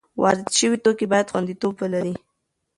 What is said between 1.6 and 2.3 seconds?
ولري.